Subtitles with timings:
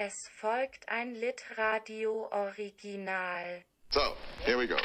[0.00, 3.64] Es folgt ein Litradio-Original.
[3.90, 4.76] So, here we go.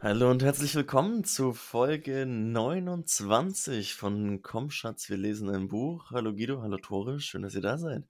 [0.00, 6.12] Hallo und herzlich willkommen zu Folge 29 von Komm Schatz, wir lesen ein Buch.
[6.12, 8.04] Hallo Guido, hallo Tore, schön, dass ihr da seid.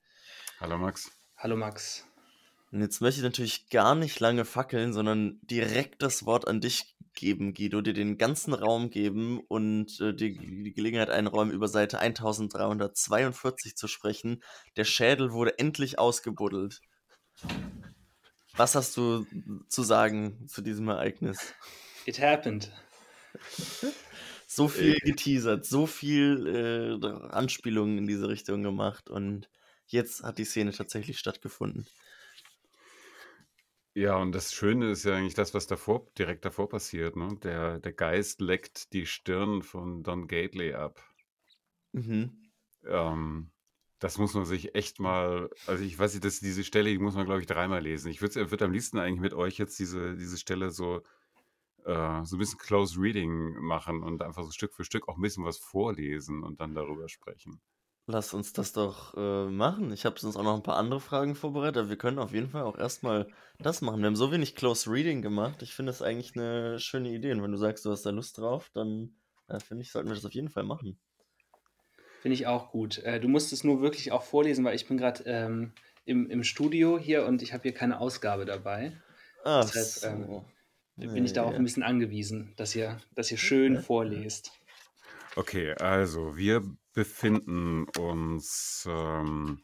[0.60, 1.10] Hallo Max.
[1.36, 2.06] Hallo Max.
[2.70, 6.96] Und jetzt möchte ich natürlich gar nicht lange fackeln, sondern direkt das Wort an dich
[7.14, 11.98] geben, Guido, dir den ganzen Raum geben und äh, die, die Gelegenheit einräumen, über Seite
[11.98, 14.42] 1342 zu sprechen.
[14.76, 16.80] Der Schädel wurde endlich ausgebuddelt.
[18.56, 19.26] Was hast du
[19.68, 21.54] zu sagen zu diesem Ereignis?
[22.06, 22.70] It happened.
[24.46, 29.48] So viel geteasert, so viel äh, Anspielungen in diese Richtung gemacht und
[29.94, 31.86] jetzt hat die Szene tatsächlich stattgefunden.
[33.94, 37.14] Ja, und das Schöne ist ja eigentlich das, was davor, direkt davor passiert.
[37.14, 37.38] Ne?
[37.44, 41.00] Der, der Geist leckt die Stirn von Don Gately ab.
[41.92, 42.50] Mhm.
[42.84, 43.52] Ähm,
[44.00, 47.14] das muss man sich echt mal, also ich weiß nicht, dass diese Stelle, die muss
[47.14, 48.10] man, glaube ich, dreimal lesen.
[48.10, 51.02] Ich würde würd am liebsten eigentlich mit euch jetzt diese, diese Stelle so,
[51.84, 55.22] äh, so ein bisschen Close Reading machen und einfach so Stück für Stück auch ein
[55.22, 57.60] bisschen was vorlesen und dann darüber sprechen.
[58.06, 59.90] Lass uns das doch äh, machen.
[59.90, 62.50] Ich habe sonst auch noch ein paar andere Fragen vorbereitet, aber wir können auf jeden
[62.50, 64.00] Fall auch erstmal das machen.
[64.00, 65.62] Wir haben so wenig Close Reading gemacht.
[65.62, 67.32] Ich finde das eigentlich eine schöne Idee.
[67.32, 69.14] Und wenn du sagst, du hast da Lust drauf, dann
[69.48, 70.98] äh, finde ich, sollten wir das auf jeden Fall machen.
[72.20, 72.98] Finde ich auch gut.
[72.98, 75.72] Äh, du musst es nur wirklich auch vorlesen, weil ich bin gerade ähm,
[76.04, 78.92] im, im Studio hier und ich habe hier keine Ausgabe dabei.
[79.44, 80.44] Ach Deshalb, ähm, so.
[80.96, 84.52] Bin ich darauf ein bisschen angewiesen, dass ihr, dass ihr schön vorlest.
[85.34, 86.62] Okay, also wir
[86.94, 89.62] befinden uns ähm,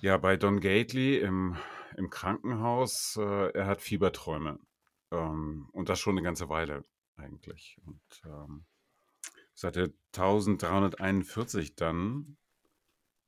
[0.00, 1.56] ja bei Don Gately im,
[1.96, 3.16] im Krankenhaus.
[3.16, 4.58] Äh, er hat Fieberträume
[5.12, 6.84] ähm, und das schon eine ganze Weile
[7.16, 7.78] eigentlich.
[7.86, 8.64] Und ähm,
[9.54, 12.36] seit der 1341 dann,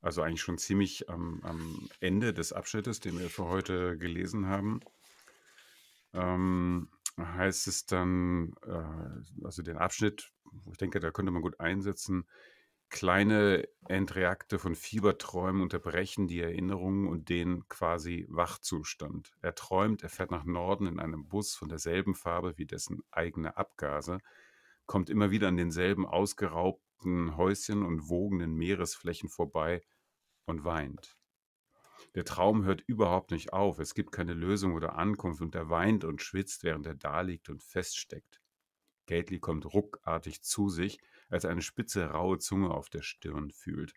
[0.01, 4.81] also eigentlich schon ziemlich am, am Ende des Abschnittes, den wir für heute gelesen haben,
[6.13, 10.31] ähm, heißt es dann, äh, also den Abschnitt,
[10.69, 12.27] ich denke, da könnte man gut einsetzen,
[12.93, 19.33] kleine Entreakte von Fieberträumen unterbrechen die Erinnerungen und den quasi Wachzustand.
[19.41, 23.57] Er träumt, er fährt nach Norden in einem Bus von derselben Farbe wie dessen eigene
[23.57, 24.19] Abgase,
[24.85, 29.81] kommt immer wieder an denselben ausgeraubten Häuschen und wogenden Meeresflächen vorbei
[30.45, 31.17] und weint.
[32.13, 33.79] Der Traum hört überhaupt nicht auf.
[33.79, 37.49] Es gibt keine Lösung oder Ankunft und er weint und schwitzt, während er da liegt
[37.49, 38.39] und feststeckt.
[39.07, 40.99] Gately kommt ruckartig zu sich,
[41.33, 43.93] als eine spitze, raue Zunge auf der Stirn fühlt.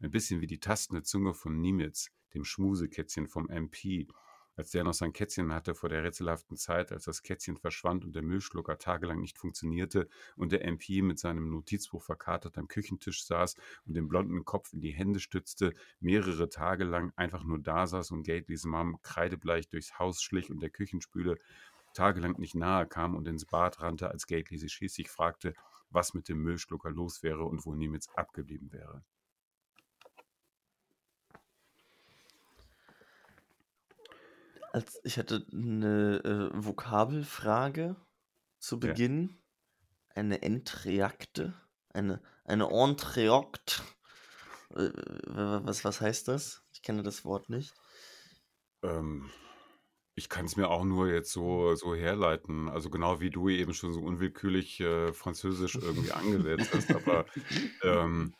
[0.00, 4.08] Ein bisschen wie die tastende Zunge von Nimitz, dem Schmusekätzchen vom MP,
[4.56, 8.14] als der noch sein Kätzchen hatte vor der rätselhaften Zeit, als das Kätzchen verschwand und
[8.14, 13.54] der Müllschlucker tagelang nicht funktionierte und der MP mit seinem Notizbuch verkatert am Küchentisch saß
[13.86, 18.10] und den blonden Kopf in die Hände stützte, mehrere Tage lang einfach nur da saß
[18.10, 21.38] und Gatelys Mom kreidebleich durchs Haus schlich und der Küchenspüle
[21.94, 25.54] tagelang nicht nahe kam und ins Bad rannte, als Gately sie schließlich fragte,
[25.90, 29.04] was mit dem Müllschlucker los wäre und wo Nimitz abgeblieben wäre.
[34.72, 37.96] Als, ich hatte eine äh, Vokabelfrage
[38.58, 38.80] zu Ja.
[38.80, 39.36] Beginn.
[40.14, 41.54] Eine Entreakte.
[41.92, 43.82] Eine, eine Entreakt.
[44.74, 44.90] Äh,
[45.26, 46.62] was, was heißt das?
[46.72, 47.74] Ich kenne das Wort nicht.
[48.82, 49.30] Ähm,
[50.20, 52.68] ich kann es mir auch nur jetzt so, so herleiten.
[52.68, 56.94] Also genau wie du eben schon so unwillkürlich äh, Französisch irgendwie angesetzt hast.
[56.94, 57.24] Aber
[57.82, 58.34] ähm,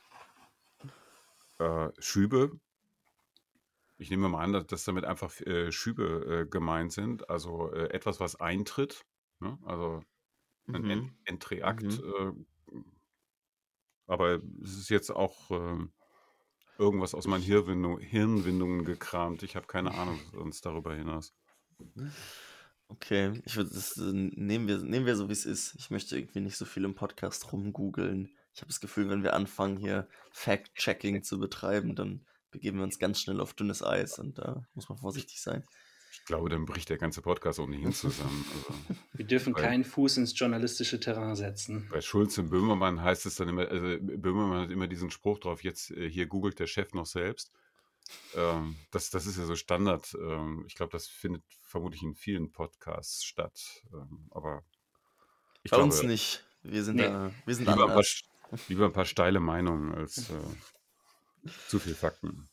[1.59, 2.61] äh, Schübe,
[3.97, 7.31] ich nehme mal an, dass, damit einfach äh, Schübe äh, gemeint sind.
[7.31, 9.07] Also äh, etwas, was eintritt.
[9.41, 9.59] Ne?
[9.65, 10.03] Also
[10.73, 10.91] ein Mhm.
[10.91, 12.03] Ent Entreakt.
[12.03, 12.47] Mhm.
[12.69, 12.81] Äh,
[14.07, 15.93] aber es ist jetzt auch ähm,
[16.79, 19.43] irgendwas aus meinen Hirnwindung, Hirnwindungen gekramt.
[19.43, 21.34] Ich habe keine Ahnung sonst darüber hinaus.
[22.88, 25.74] Okay, ich würde das äh, nehmen wir, nehmen wir so wie es ist.
[25.78, 28.30] Ich möchte irgendwie nicht so viel im Podcast rumgoogeln.
[28.53, 32.98] Ich habe das Gefühl, wenn wir anfangen, hier Fact-Checking zu betreiben, dann begeben wir uns
[32.98, 35.65] ganz schnell auf dünnes Eis und da muss man vorsichtig sein.
[36.12, 38.44] Ich glaube, dann bricht der ganze Podcast ohnehin zusammen.
[38.88, 41.88] Also, Wir dürfen Weil- keinen Fuß ins journalistische Terrain setzen.
[41.92, 45.62] bei Schulz und Böhmermann heißt es dann immer, also Böhmermann hat immer diesen Spruch drauf,
[45.62, 47.53] jetzt äh, hier googelt der Chef noch selbst.
[48.34, 50.15] Ähm, das, das ist ja so Standard.
[50.15, 53.83] Ähm, ich glaube, das findet vermutlich in vielen Podcasts statt.
[53.92, 54.65] Ähm, aber
[55.62, 56.45] ich Bei glaube, uns nicht.
[56.62, 57.04] Wir sind Nee.
[57.04, 58.04] da, wir sind lieber ein, paar,
[58.68, 60.39] lieber ein paar steile Meinungen als äh,
[61.68, 62.48] zu viel Fakten.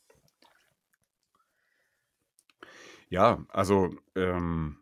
[3.10, 4.78] Ja, also ähm,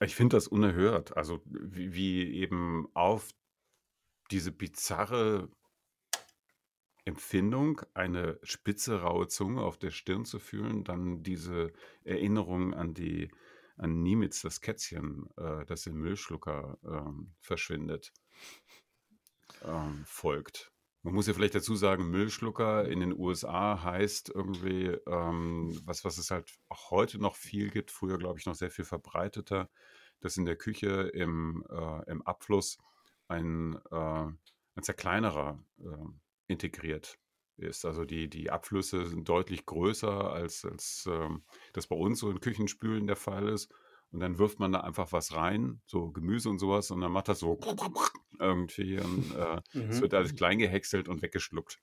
[0.00, 1.16] ich finde das unerhört.
[1.16, 3.30] Also wie, wie eben auf
[4.30, 5.48] diese bizarre
[7.08, 11.72] Empfindung, eine spitze, raue Zunge auf der Stirn zu fühlen, dann diese
[12.04, 13.30] Erinnerung an die
[13.78, 18.12] an Niemitz, das Kätzchen, äh, das im Müllschlucker ähm, verschwindet,
[19.62, 20.72] ähm, folgt.
[21.04, 26.18] Man muss ja vielleicht dazu sagen, Müllschlucker in den USA heißt irgendwie, ähm, was, was
[26.18, 29.70] es halt auch heute noch viel gibt, früher glaube ich noch sehr viel verbreiteter,
[30.20, 32.78] dass in der Küche im, äh, im Abfluss
[33.28, 34.26] ein, äh,
[34.74, 37.18] ein zerkleinerer äh, integriert
[37.56, 37.84] ist.
[37.84, 42.40] Also die, die Abflüsse sind deutlich größer, als, als ähm, das bei uns so in
[42.40, 43.72] Küchenspülen der Fall ist.
[44.10, 47.28] Und dann wirft man da einfach was rein, so Gemüse und sowas, und dann macht
[47.28, 47.58] das so
[48.40, 50.00] irgendwie und äh, es Mhm.
[50.00, 51.78] wird alles klein gehäckselt und weggeschluckt.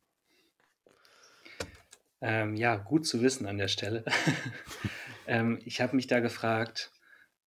[2.21, 4.03] Ähm, ja, gut zu wissen an der Stelle.
[5.27, 6.91] ähm, ich habe mich da gefragt,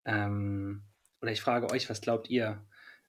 [0.05, 0.83] ähm,
[1.21, 2.65] oder ich frage euch, was glaubt ihr?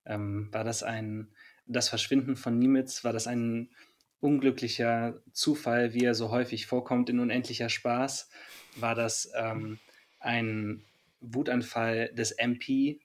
[0.06, 1.34] Ähm, war das ein,
[1.66, 3.70] das Verschwinden von Niemitz, war das ein
[4.20, 8.30] unglücklicher Zufall, wie er so häufig vorkommt in Unendlicher Spaß?
[8.76, 9.78] War das ähm,
[10.18, 10.84] ein
[11.20, 13.00] Wutanfall des MP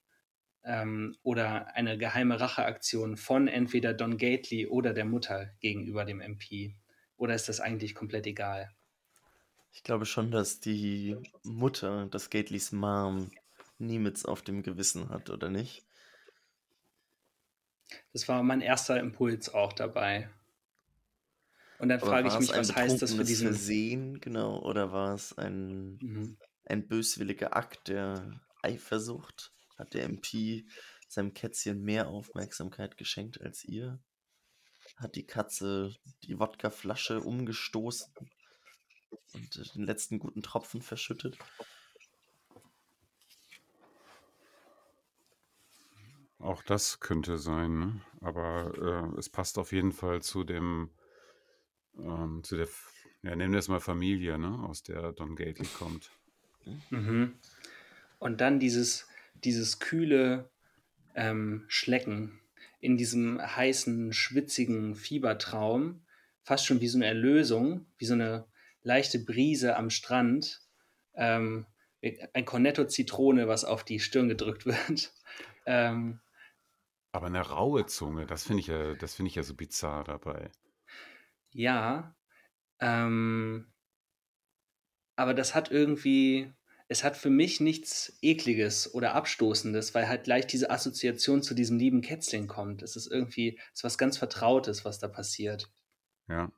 [0.63, 6.75] ähm, oder eine geheime Racheaktion von entweder Don Gately oder der Mutter gegenüber dem MP?
[7.17, 8.69] Oder ist das eigentlich komplett egal?
[9.71, 13.31] Ich glaube schon, dass die Mutter, das Gately's Mom,
[13.77, 15.85] Niemitz auf dem Gewissen hat, oder nicht?
[18.13, 20.29] Das war mein erster Impuls auch dabei.
[21.79, 23.47] Und dann Aber frage ich mich, was heißt das für diesen.
[23.47, 26.37] Versehen, genau, oder war es ein, Mhm.
[26.65, 29.53] ein böswilliger Akt der Eifersucht?
[29.77, 30.65] Hat der MP
[31.09, 33.99] seinem Kätzchen mehr Aufmerksamkeit geschenkt als ihr?
[34.95, 35.93] Hat die Katze
[36.23, 38.13] die Wodkaflasche umgestoßen
[39.33, 41.37] und den letzten guten Tropfen verschüttet?
[46.39, 48.01] Auch das könnte sein, ne?
[48.21, 50.91] aber äh, es passt auf jeden Fall zu dem,
[51.99, 52.67] ähm, zu der,
[53.23, 54.59] ja, nennen wir es mal Familie, ne?
[54.67, 56.11] aus der Don Gately kommt.
[56.89, 57.33] Mhm.
[58.19, 59.07] Und dann dieses,
[59.43, 60.49] dieses kühle
[61.15, 62.39] ähm, Schlecken
[62.79, 66.01] in diesem heißen, schwitzigen Fiebertraum,
[66.43, 68.45] fast schon wie so eine Erlösung, wie so eine
[68.83, 70.61] leichte Brise am Strand.
[71.15, 71.65] Ähm,
[72.33, 75.13] ein Cornetto Zitrone, was auf die Stirn gedrückt wird.
[75.65, 76.19] Ähm,
[77.11, 80.51] Aber eine raue Zunge, das finde ich ja, das finde ich ja so bizarr dabei.
[81.55, 82.13] Ja,
[82.81, 83.71] ähm,
[85.15, 86.51] aber das hat irgendwie,
[86.89, 91.77] es hat für mich nichts Ekliges oder Abstoßendes, weil halt gleich diese Assoziation zu diesem
[91.77, 92.81] lieben Kätzchen kommt.
[92.83, 95.71] Es ist irgendwie, es ist was ganz Vertrautes, was da passiert.
[96.27, 96.51] Ja.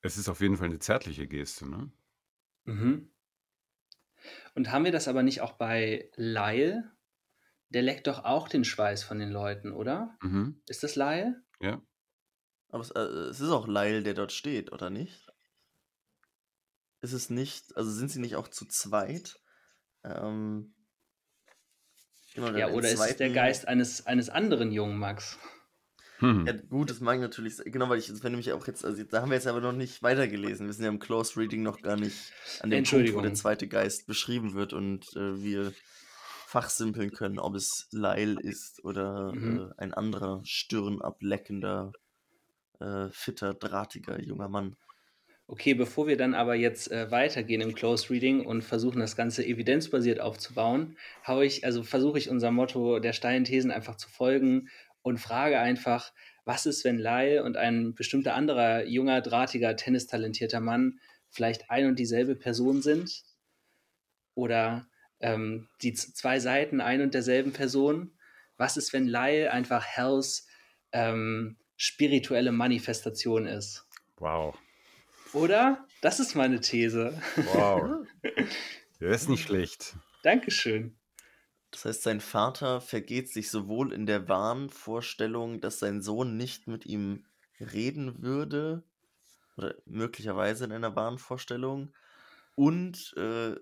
[0.00, 1.92] Es ist auf jeden Fall eine zärtliche Geste, ne?
[2.64, 3.12] Mhm.
[4.54, 6.90] Und haben wir das aber nicht auch bei Lyle?
[7.68, 10.16] Der leckt doch auch den Schweiß von den Leuten, oder?
[10.22, 10.62] Mhm.
[10.68, 11.42] Ist das Lyle?
[11.60, 11.82] Ja.
[12.72, 15.26] Aber es, äh, es ist auch Lyle, der dort steht, oder nicht?
[17.02, 19.38] Ist es nicht, also sind sie nicht auch zu zweit?
[20.04, 20.74] Ähm,
[22.34, 25.38] genau, Ja, oder ist es der Geist eines, eines anderen jungen Max?
[26.18, 26.46] Hm.
[26.46, 27.70] Ja, gut, das mag natürlich sein.
[27.70, 29.72] Genau, weil ich, das wäre nämlich auch jetzt, also da haben wir jetzt aber noch
[29.72, 30.66] nicht weitergelesen.
[30.66, 33.66] Wir sind ja im Close Reading noch gar nicht an dem Punkt, wo der zweite
[33.68, 35.74] Geist beschrieben wird und äh, wir
[36.46, 39.72] fachsimpeln können, ob es Lyle ist oder Mhm.
[39.76, 41.92] äh, ein anderer stirnableckender,
[42.82, 44.76] äh, fitter, drahtiger junger Mann.
[45.46, 49.44] Okay, bevor wir dann aber jetzt äh, weitergehen im Close Reading und versuchen, das Ganze
[49.44, 54.68] evidenzbasiert aufzubauen, habe ich, also versuche ich unser Motto der steilen Thesen einfach zu folgen
[55.02, 56.12] und frage einfach,
[56.44, 60.98] was ist, wenn Lyle und ein bestimmter anderer junger, drahtiger, tennistalentierter Mann
[61.28, 63.22] vielleicht ein und dieselbe Person sind?
[64.34, 64.86] Oder
[65.20, 68.16] ähm, die zwei Seiten ein und derselben Person?
[68.56, 70.46] Was ist, wenn Lyle einfach Hells
[70.92, 73.84] ähm, spirituelle Manifestation ist?
[74.18, 74.56] Wow.
[75.32, 75.84] Oder?
[76.00, 77.20] Das ist meine These.
[77.54, 78.06] Wow.
[79.00, 79.96] Das ist nicht schlecht.
[80.22, 80.96] Dankeschön.
[81.72, 86.86] Das heißt, sein Vater vergeht sich sowohl in der Wahnvorstellung, dass sein Sohn nicht mit
[86.86, 87.26] ihm
[87.58, 88.84] reden würde,
[89.56, 91.92] oder möglicherweise in einer Wahnvorstellung,
[92.54, 93.56] und äh,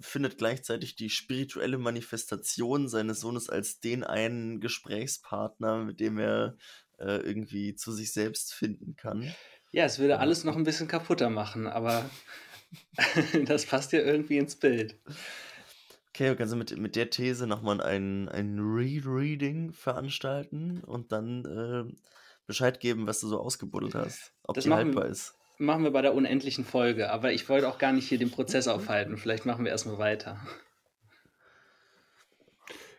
[0.00, 6.56] findet gleichzeitig die spirituelle Manifestation seines Sohnes als den einen Gesprächspartner, mit dem er
[6.98, 9.34] äh, irgendwie zu sich selbst finden kann.
[9.72, 12.08] Ja, es würde alles noch ein bisschen kaputter machen, aber
[13.46, 14.96] das passt ja irgendwie ins Bild.
[16.10, 21.94] Okay, wir können mit, mit der These nochmal ein, ein Rereading veranstalten und dann äh,
[22.46, 24.32] Bescheid geben, was du so ausgebuddelt hast.
[24.42, 25.34] Ob Das die machen haltbar ist.
[25.58, 27.10] machen wir bei der unendlichen Folge.
[27.10, 29.18] Aber ich wollte auch gar nicht hier den Prozess aufhalten.
[29.18, 30.40] Vielleicht machen wir erstmal weiter.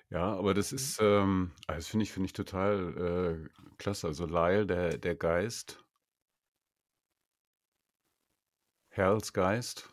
[0.09, 4.07] Ja, aber das ist, ähm, ah, das finde ich, finde ich total äh, klasse.
[4.07, 5.83] Also Lyle, der, der Geist,
[8.89, 9.89] Hells Geist,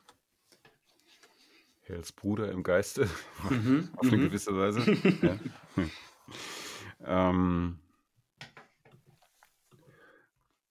[1.83, 3.09] Hells Bruder im Geiste,
[3.51, 4.23] Mhm, auf eine mhm.
[4.23, 4.81] gewisse Weise.
[5.23, 5.39] Ja.
[5.75, 5.91] Hm.
[7.07, 7.81] Ähm,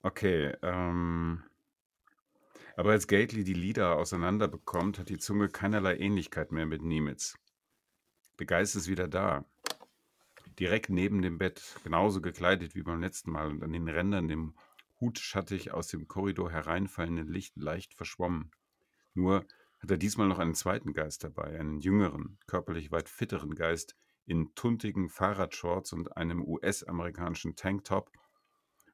[0.02, 1.44] okay, ähm,
[2.76, 7.36] aber als Gately die Lieder auseinander bekommt, hat die Zunge keinerlei Ähnlichkeit mehr mit Niemitz.
[8.40, 9.44] Der Geist ist wieder da.
[10.58, 14.54] Direkt neben dem Bett, genauso gekleidet wie beim letzten Mal und an den Rändern dem
[15.00, 18.50] Hut schattig aus dem Korridor hereinfallenden Licht leicht verschwommen.
[19.14, 19.46] Nur
[19.78, 24.54] hat er diesmal noch einen zweiten Geist dabei, einen jüngeren, körperlich weit fitteren Geist in
[24.54, 28.10] tuntigen Fahrradshorts und einem US-amerikanischen Tanktop.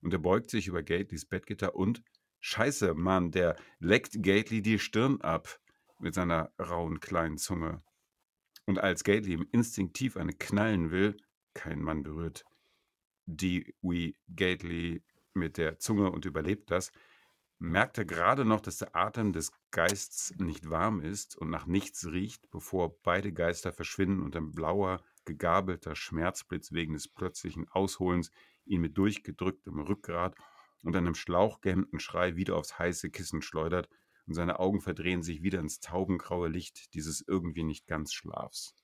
[0.03, 2.03] Und er beugt sich über Gatelys Bettgitter und,
[2.41, 5.61] Scheiße, Mann, der leckt Gately die Stirn ab
[5.99, 7.83] mit seiner rauen kleinen Zunge.
[8.71, 11.17] Und als Gately ihm instinktiv eine knallen will,
[11.55, 12.45] kein Mann berührt.
[13.27, 15.03] Dewey Gately
[15.35, 16.93] mit der Zunge und überlebt das,
[17.59, 22.07] merkt er gerade noch, dass der Atem des Geists nicht warm ist und nach nichts
[22.07, 28.31] riecht, bevor beide Geister verschwinden und ein blauer, gegabelter Schmerzblitz wegen des plötzlichen Ausholens
[28.67, 30.37] ihn mit durchgedrücktem Rückgrat
[30.85, 33.89] und einem schlauchgehemmten Schrei wieder aufs heiße Kissen schleudert
[34.31, 38.77] und seine Augen verdrehen sich wieder ins taubengraue Licht dieses irgendwie nicht ganz Schlafs.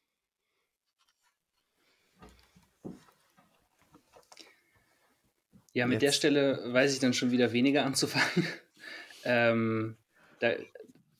[5.72, 6.16] Ja, mit der Jetzt.
[6.16, 8.44] Stelle weiß ich dann schon wieder weniger anzufangen.
[9.24, 9.96] ähm,
[10.40, 10.54] da,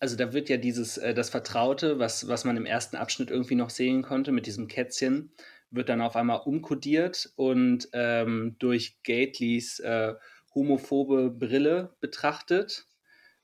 [0.01, 3.55] also da wird ja dieses, äh, das Vertraute, was, was man im ersten Abschnitt irgendwie
[3.55, 5.31] noch sehen konnte, mit diesem Kätzchen,
[5.71, 10.15] wird dann auf einmal umkodiert und ähm, durch Gatelys äh,
[10.53, 12.89] homophobe Brille betrachtet.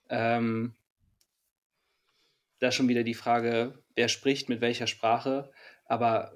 [0.08, 0.74] Ähm,
[2.60, 5.52] da schon wieder die Frage, wer spricht mit welcher Sprache,
[5.84, 6.32] aber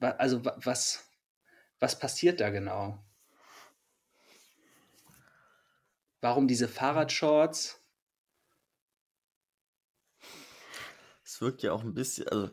[0.00, 1.10] also wa- was,
[1.80, 3.04] was passiert da genau?
[6.22, 7.84] Warum diese Fahrradshorts?
[11.24, 12.50] Es wirkt ja auch ein bisschen, also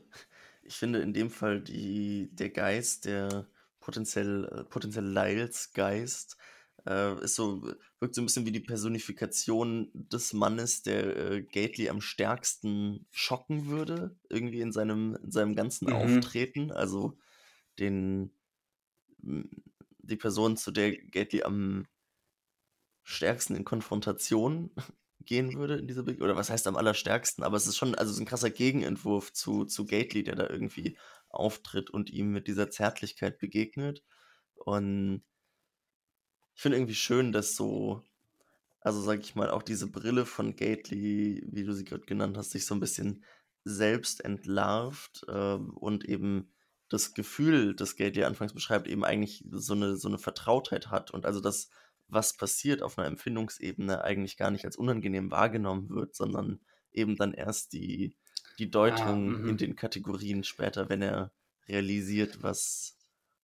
[0.64, 3.48] ich finde in dem Fall die, der Geist, der
[3.80, 6.38] potenziell, äh, potenziell Lyles Geist,
[6.88, 7.62] äh, ist so,
[8.00, 13.68] wirkt so ein bisschen wie die Personifikation des Mannes, der äh, Gately am stärksten schocken
[13.68, 15.94] würde, irgendwie in seinem, in seinem ganzen Mhm.
[15.94, 16.72] Auftreten.
[16.72, 17.18] Also
[17.80, 18.32] den,
[19.20, 21.86] die Person, zu der Gately am
[23.04, 24.72] stärksten in Konfrontation
[25.26, 26.30] gehen würde in dieser Begegnung.
[26.30, 27.44] Oder was heißt am allerstärksten?
[27.44, 30.50] Aber es ist schon, also es ist ein krasser Gegenentwurf zu, zu Gately, der da
[30.50, 30.98] irgendwie
[31.30, 34.04] auftritt und ihm mit dieser Zärtlichkeit begegnet.
[34.56, 35.24] Und
[36.58, 38.04] ich finde irgendwie schön, dass so,
[38.82, 42.50] also sag ich mal, auch diese Brille von Gately, wie du sie gerade genannt hast,
[42.50, 43.24] sich so ein bisschen
[43.64, 46.52] selbst entlarvt ähm, und eben
[46.90, 51.28] das Gefühl, das Gately anfangs beschreibt, eben eigentlich so eine, so eine Vertrautheit hat und
[51.28, 51.70] also das,
[52.08, 56.60] was passiert auf einer Empfindungsebene, eigentlich gar nicht als unangenehm wahrgenommen wird, sondern
[56.92, 58.16] eben dann erst die,
[58.58, 59.50] die Deutung mhm.
[59.50, 61.32] in den Kategorien später, wenn er
[61.68, 62.97] realisiert, was,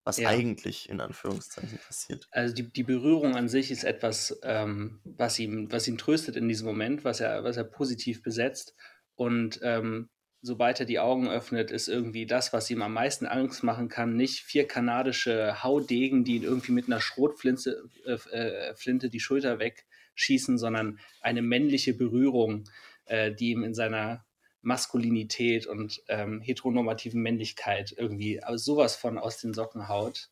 [0.04, 0.30] was Ja.
[0.30, 2.28] eigentlich in Anführungszeichen passiert.
[2.32, 6.48] Also die, die Berührung an sich ist etwas, ähm, was, ihm, was ihn tröstet in
[6.48, 8.76] diesem Moment, was er, was er positiv besetzt.
[9.16, 10.10] Und ähm,
[10.42, 14.18] sobald er die Augen öffnet, ist irgendwie das, was ihm am meisten Angst machen kann,
[14.18, 19.60] nicht vier kanadische Haudegen, die ihn irgendwie mit einer Schrotflinte äh, äh, Flinte die Schulter
[19.60, 22.66] wegschießen, sondern eine männliche Berührung,
[23.06, 24.26] äh, die ihm in seiner
[24.64, 30.30] Maskulinität und ähm, heteronormativen Männlichkeit irgendwie sowas von aus den Socken haut,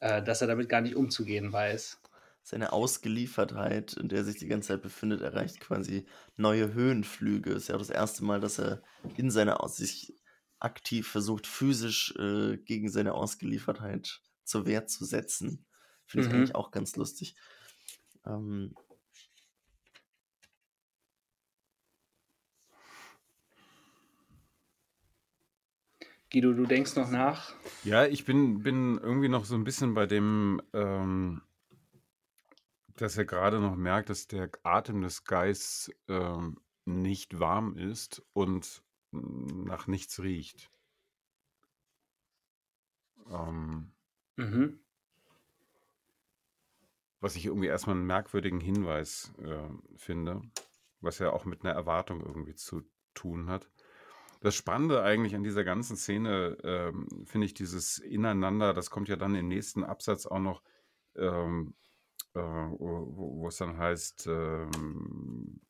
[0.00, 2.00] äh, dass er damit gar nicht umzugehen weiß.
[2.42, 7.52] Seine Ausgeliefertheit, in der er sich die ganze Zeit befindet, erreicht quasi neue Höhenflüge.
[7.52, 8.82] Ist ja auch das erste Mal, dass er
[9.16, 10.14] in seiner Aus sich
[10.58, 15.64] aktiv versucht, physisch äh, gegen seine Ausgeliefertheit zur Wehr zu setzen.
[16.06, 16.34] Finde ich Mhm.
[16.34, 17.34] eigentlich auch ganz lustig.
[18.26, 18.78] Ähm,
[26.30, 27.54] Guido, du denkst noch nach?
[27.84, 31.42] Ja, ich bin, bin irgendwie noch so ein bisschen bei dem, ähm,
[32.96, 38.82] dass er gerade noch merkt, dass der Atem des Geists ähm, nicht warm ist und
[39.12, 40.70] nach nichts riecht.
[43.30, 43.92] Ähm,
[44.36, 44.78] Mhm.
[47.20, 50.42] was ich irgendwie erstmal einen merkwürdigen Hinweis äh, finde,
[51.00, 52.82] was ja auch mit einer Erwartung irgendwie zu
[53.14, 53.68] tun hat.
[54.44, 59.16] Das Spannende eigentlich an dieser ganzen Szene ähm, finde ich dieses Ineinander, das kommt ja
[59.16, 60.62] dann im nächsten Absatz auch noch,
[61.16, 61.74] ähm,
[62.34, 65.62] äh, wo, es dann heißt, ähm,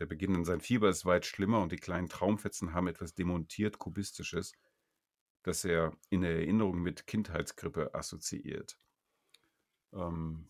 [0.00, 3.78] der Beginn in sein Fieber ist weit schlimmer und die kleinen Traumfetzen haben etwas demontiert
[3.78, 4.54] Kubistisches,
[5.44, 8.76] das er in der Erinnerung mit Kindheitsgrippe assoziiert.
[9.92, 10.48] Ähm,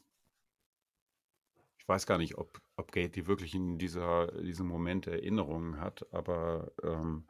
[1.76, 6.72] ich weiß gar nicht, ob, ob Gate wirklich in dieser, diesem Moment Erinnerungen hat, aber,
[6.82, 7.26] ähm,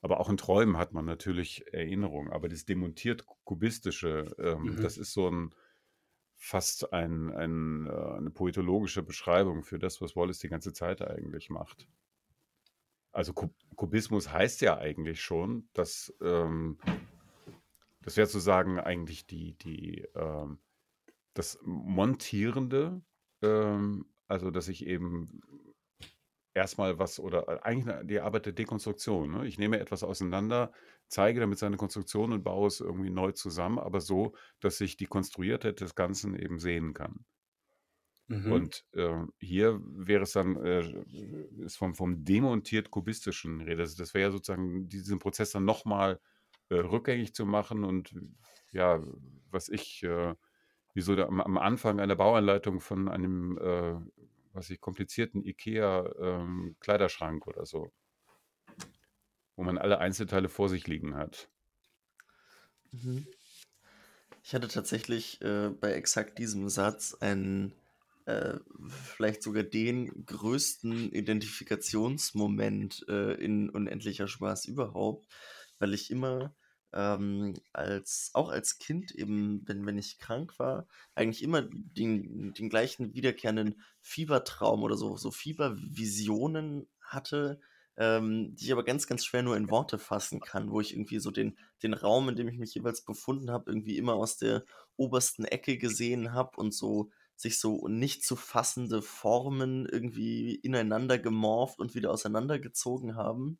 [0.00, 2.32] aber auch in Träumen hat man natürlich Erinnerungen.
[2.32, 4.80] Aber das demontiert Kubistische, ähm, Mhm.
[4.80, 5.54] das ist so ein
[6.36, 11.50] fast ein, ein, äh, eine poetologische Beschreibung für das, was Wallace die ganze Zeit eigentlich
[11.50, 11.86] macht.
[13.12, 16.78] Also Ku- Kubismus heißt ja eigentlich schon, dass ähm,
[18.02, 20.58] das wäre sozusagen eigentlich die, die ähm,
[21.34, 23.02] das Montierende,
[23.42, 25.42] ähm, also dass ich eben
[26.60, 29.32] erstmal was oder äh, eigentlich eine, die Arbeit der Dekonstruktion.
[29.32, 29.46] Ne?
[29.46, 30.72] Ich nehme etwas auseinander,
[31.08, 35.06] zeige damit seine Konstruktion und baue es irgendwie neu zusammen, aber so, dass ich die
[35.06, 37.24] Konstruiertheit des Ganzen eben sehen kann.
[38.28, 38.52] Mhm.
[38.52, 41.04] Und äh, hier wäre es dann, äh,
[41.64, 43.78] ist vom, vom demontiert kubistischen Rede.
[43.78, 46.20] Das, das wäre ja sozusagen diesen Prozess dann nochmal
[46.68, 48.14] äh, rückgängig zu machen und
[48.70, 49.02] ja,
[49.50, 50.34] was ich, äh,
[50.94, 53.94] wie so am, am Anfang einer Bauanleitung von einem, äh,
[54.60, 57.94] was ich, komplizierten IKEA-Kleiderschrank oder so,
[59.56, 61.48] wo man alle Einzelteile vor sich liegen hat.
[62.92, 63.26] Mhm.
[64.42, 67.72] Ich hatte tatsächlich äh, bei exakt diesem Satz einen,
[68.26, 75.26] äh, vielleicht sogar den größten Identifikationsmoment äh, in Unendlicher Spaß überhaupt,
[75.78, 76.54] weil ich immer
[76.92, 82.68] ähm, als, auch als Kind eben, wenn, wenn ich krank war, eigentlich immer den, den
[82.68, 87.60] gleichen wiederkehrenden Fiebertraum oder so, so Fiebervisionen hatte,
[87.96, 91.18] ähm, die ich aber ganz, ganz schwer nur in Worte fassen kann, wo ich irgendwie
[91.18, 94.64] so den, den Raum, in dem ich mich jeweils befunden habe, irgendwie immer aus der
[94.96, 101.78] obersten Ecke gesehen habe und so sich so nicht zu fassende Formen irgendwie ineinander gemorpht
[101.78, 103.58] und wieder auseinandergezogen haben.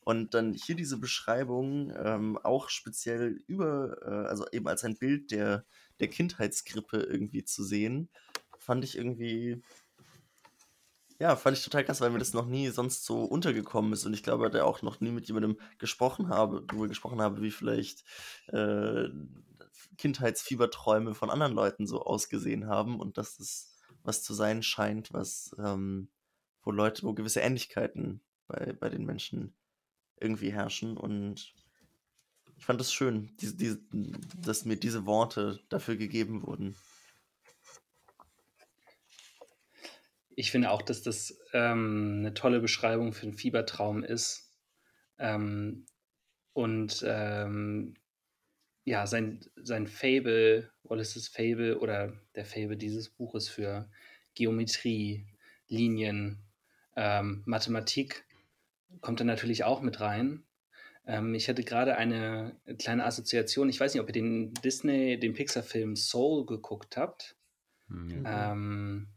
[0.00, 5.30] Und dann hier diese Beschreibung ähm, auch speziell über, äh, also eben als ein Bild
[5.30, 5.66] der,
[6.00, 8.08] der Kindheitskrippe irgendwie zu sehen,
[8.58, 9.62] fand ich irgendwie,
[11.20, 14.06] ja, fand ich total krass, weil mir das noch nie sonst so untergekommen ist.
[14.06, 17.50] Und ich glaube, da auch noch nie mit jemandem gesprochen habe, darüber gesprochen habe, wie
[17.50, 18.04] vielleicht
[18.48, 19.08] äh,
[19.98, 25.54] Kindheitsfieberträume von anderen Leuten so ausgesehen haben und dass das was zu sein scheint, was,
[25.58, 26.08] ähm,
[26.62, 29.54] wo Leute, wo gewisse Ähnlichkeiten bei, bei den Menschen
[30.20, 31.54] irgendwie herrschen und
[32.58, 33.80] ich fand es schön, diese, diese,
[34.44, 36.76] dass mir diese Worte dafür gegeben wurden.
[40.34, 44.52] Ich finde auch, dass das ähm, eine tolle Beschreibung für einen Fiebertraum ist.
[45.18, 45.86] Ähm,
[46.52, 47.94] und ähm,
[48.84, 53.90] ja, sein, sein Fable, Wallace's Fable oder der Fable dieses Buches für
[54.34, 55.26] Geometrie,
[55.68, 56.44] Linien,
[56.96, 58.24] ähm, Mathematik
[59.00, 60.44] kommt da natürlich auch mit rein.
[61.06, 63.68] Ähm, ich hatte gerade eine kleine Assoziation.
[63.68, 67.36] Ich weiß nicht, ob ihr den Disney, den Pixar-Film Soul geguckt habt.
[67.88, 68.52] Hm, ja.
[68.52, 69.08] Ähm,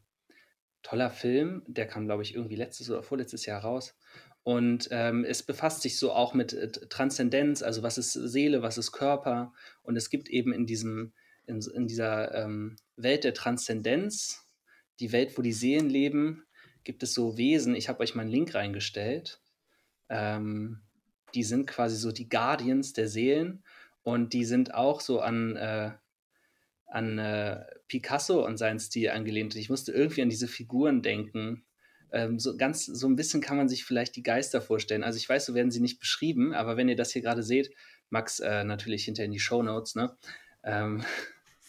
[0.84, 3.96] toller Film, der kam, glaube ich, irgendwie letztes oder vorletztes Jahr raus.
[4.44, 8.78] Und ähm, es befasst sich so auch mit äh, Transzendenz, also was ist Seele, was
[8.78, 9.54] ist Körper.
[9.84, 11.14] Und es gibt eben in, diesem,
[11.46, 14.48] in, in dieser ähm, Welt der Transzendenz,
[15.00, 16.44] die Welt, wo die Seelen leben,
[16.84, 17.76] gibt es so Wesen.
[17.76, 19.42] Ich habe euch mal einen Link reingestellt.
[20.12, 20.82] Ähm,
[21.34, 23.64] die sind quasi so die Guardians der Seelen
[24.04, 25.92] und die sind auch so an, äh,
[26.86, 29.56] an äh, Picasso und seinen Stil angelehnt.
[29.56, 31.64] Ich musste irgendwie an diese Figuren denken.
[32.12, 35.04] Ähm, so ganz so ein bisschen kann man sich vielleicht die Geister vorstellen.
[35.04, 37.72] Also ich weiß, so werden sie nicht beschrieben, aber wenn ihr das hier gerade seht,
[38.10, 40.18] Max äh, natürlich hinter in die Show Notes, ne?
[40.64, 41.06] Ähm,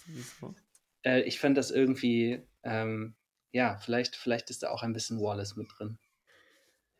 [1.04, 3.14] äh, ich fand das irgendwie, ähm,
[3.52, 5.98] ja, vielleicht, vielleicht ist da auch ein bisschen Wallace mit drin.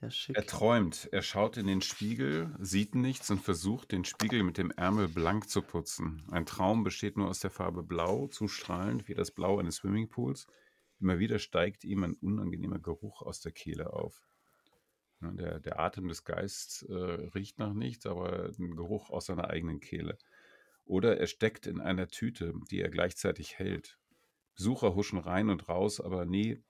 [0.03, 0.35] Ja.
[0.35, 4.73] Er träumt, er schaut in den Spiegel, sieht nichts und versucht, den Spiegel mit dem
[4.73, 6.25] Ärmel blank zu putzen.
[6.33, 10.49] Ein Traum besteht nur aus der Farbe Blau, zu strahlend wie das Blau eines Swimmingpools.
[10.99, 14.27] Immer wieder steigt ihm ein unangenehmer Geruch aus der Kehle auf.
[15.21, 16.95] Der, der Atem des Geistes äh,
[17.35, 20.19] riecht nach nichts, aber ein Geruch aus seiner eigenen Kehle.
[20.85, 23.99] Oder er steckt in einer Tüte, die er gleichzeitig hält.
[24.57, 26.61] Besucher huschen rein und raus, aber nie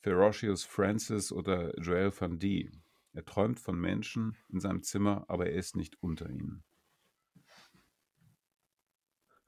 [0.00, 2.70] Ferocious Francis oder Joel van D.
[3.12, 6.64] Er träumt von Menschen in seinem Zimmer, aber er ist nicht unter ihnen.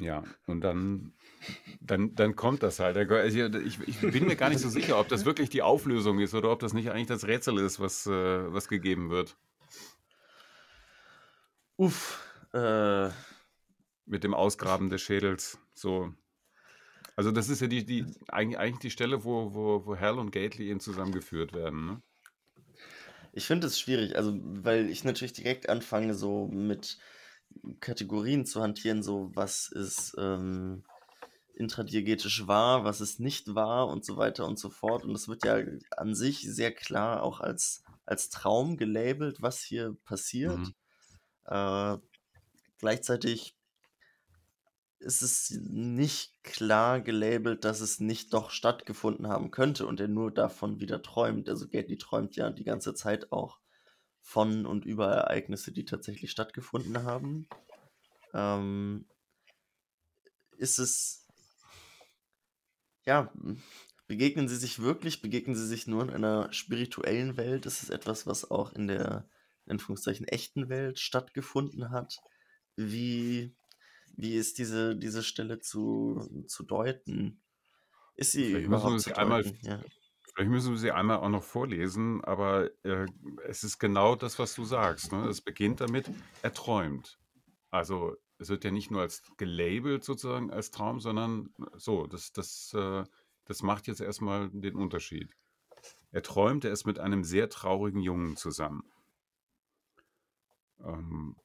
[0.01, 1.13] Ja, und dann,
[1.81, 2.97] dann, dann kommt das halt.
[2.97, 6.35] Also Ich, ich bin mir gar nicht so sicher, ob das wirklich die Auflösung ist
[6.35, 9.37] oder ob das nicht eigentlich das Rätsel ist, was, äh, was gegeben wird.
[11.77, 12.21] Uff,
[12.53, 13.09] äh,
[14.07, 15.59] Mit dem Ausgraben des Schädels.
[15.75, 16.15] So.
[17.21, 20.71] Also das ist ja die, die eigentlich, die Stelle, wo, wo, wo Hal und Gately
[20.71, 21.85] eben zusammengeführt werden.
[21.85, 22.03] Ne?
[23.35, 26.97] Ich finde es schwierig, also weil ich natürlich direkt anfange, so mit
[27.81, 30.83] Kategorien zu hantieren, so was ist ähm,
[31.53, 35.05] intradiegetisch wahr, was ist nicht wahr und so weiter und so fort.
[35.05, 35.59] Und es wird ja
[35.99, 40.57] an sich sehr klar auch als, als Traum gelabelt, was hier passiert.
[40.57, 40.75] Mhm.
[41.45, 41.99] Äh,
[42.79, 43.60] gleichzeitig
[45.01, 50.31] ist es nicht klar gelabelt, dass es nicht doch stattgefunden haben könnte und er nur
[50.31, 51.49] davon wieder träumt.
[51.49, 53.61] Also Gately träumt ja die ganze Zeit auch
[54.21, 57.49] von und über Ereignisse, die tatsächlich stattgefunden haben.
[58.35, 59.07] Ähm,
[60.59, 61.27] ist es,
[63.07, 63.33] ja,
[64.07, 67.65] begegnen sie sich wirklich, begegnen sie sich nur in einer spirituellen Welt?
[67.65, 69.27] Ist es etwas, was auch in der,
[69.65, 72.19] in Anführungszeichen, echten Welt stattgefunden hat?
[72.77, 73.57] Wie
[74.21, 77.43] wie ist diese, diese Stelle zu, zu deuten?
[78.15, 79.45] Ist sie Vielleicht müssen wir überhaupt zu sie einmal?
[79.63, 79.81] Ja.
[80.35, 83.07] vielleicht müssen wir sie einmal auch noch vorlesen, aber äh,
[83.47, 85.13] es ist genau das, was du sagst.
[85.13, 85.27] Ne?
[85.29, 86.11] Es beginnt damit,
[86.43, 87.19] er träumt.
[87.71, 92.73] Also es wird ja nicht nur als gelabelt sozusagen als Traum, sondern so, das, das,
[92.75, 93.05] äh,
[93.45, 95.35] das macht jetzt erstmal den Unterschied.
[96.11, 98.83] Er träumt, er ist mit einem sehr traurigen Jungen zusammen.
[100.81, 101.37] Ähm,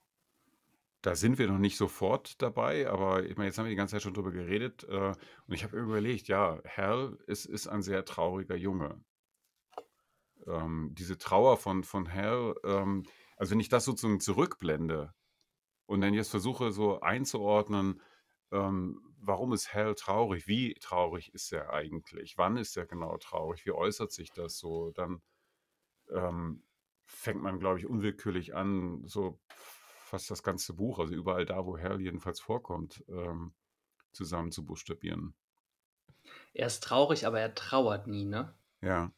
[1.05, 3.93] da sind wir noch nicht sofort dabei, aber ich meine, jetzt haben wir die ganze
[3.93, 8.05] Zeit schon drüber geredet äh, und ich habe überlegt, ja, Hal ist, ist ein sehr
[8.05, 9.03] trauriger Junge.
[10.47, 13.03] Ähm, diese Trauer von, von Hal, ähm,
[13.37, 15.13] also wenn ich das sozusagen zurückblende
[15.85, 18.01] und dann jetzt versuche so einzuordnen,
[18.51, 20.47] ähm, warum ist Hal traurig?
[20.47, 22.35] Wie traurig ist er eigentlich?
[22.37, 23.63] Wann ist er genau traurig?
[23.65, 24.89] Wie äußert sich das so?
[24.89, 25.21] Dann
[26.09, 26.63] ähm,
[27.05, 29.39] fängt man, glaube ich, unwillkürlich an, so
[30.05, 33.53] fast das ganze Buch, also überall da, wo Hal jedenfalls vorkommt, ähm,
[34.13, 35.35] zusammen zu buchstabieren.
[36.53, 38.55] Er ist traurig, aber er trauert nie, ne?
[38.81, 39.11] Ja.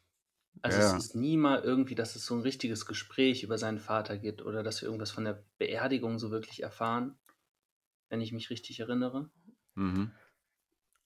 [0.62, 0.78] Also Ja.
[0.78, 4.40] es ist nie mal irgendwie, dass es so ein richtiges Gespräch über seinen Vater gibt
[4.42, 7.18] oder dass wir irgendwas von der Beerdigung so wirklich erfahren,
[8.10, 9.30] wenn ich mich richtig erinnere.
[9.76, 10.12] Mhm.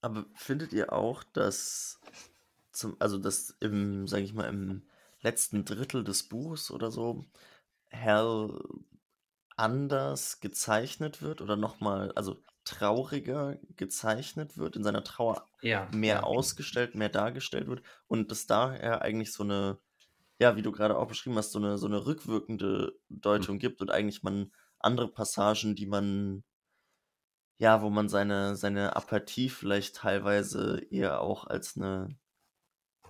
[0.00, 2.00] Aber findet ihr auch, dass
[2.72, 4.84] zum, also dass im, sage ich mal, im
[5.22, 7.26] letzten Drittel des Buchs oder so
[7.92, 8.62] Hal
[9.62, 16.94] anders gezeichnet wird oder nochmal, also trauriger gezeichnet wird, in seiner Trauer Ja, mehr ausgestellt,
[16.94, 19.78] mehr dargestellt wird und dass daher eigentlich so eine,
[20.40, 23.90] ja, wie du gerade auch beschrieben hast, so eine, so eine rückwirkende Deutung gibt und
[23.90, 26.44] eigentlich man andere Passagen, die man,
[27.58, 32.18] ja, wo man seine, seine Apathie vielleicht teilweise eher auch als eine,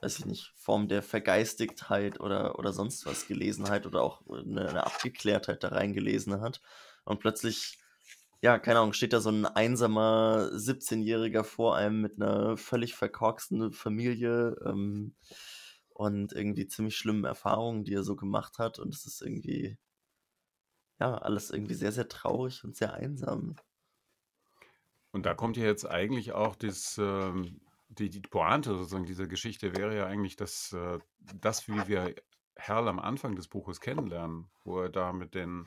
[0.03, 4.85] weiß ich nicht, Form der Vergeistigtheit oder, oder sonst was Gelesenheit oder auch eine, eine
[4.85, 6.61] Abgeklärtheit da reingelesen hat.
[7.05, 7.79] Und plötzlich,
[8.41, 13.73] ja, keine Ahnung, steht da so ein einsamer 17-Jähriger vor einem mit einer völlig verkorksten
[13.73, 15.15] Familie ähm,
[15.91, 18.81] und irgendwie ziemlich schlimmen Erfahrungen, die er so gemacht hat.
[18.81, 19.79] Und es ist irgendwie,
[20.99, 23.55] ja, alles irgendwie sehr, sehr traurig und sehr einsam.
[25.13, 27.61] Und da kommt ja jetzt eigentlich auch das, ähm,
[27.99, 30.99] die, die Pointe sozusagen dieser Geschichte wäre ja eigentlich, dass äh,
[31.41, 32.15] das, wie wir
[32.59, 35.67] Hal am Anfang des Buches kennenlernen, wo er da mit den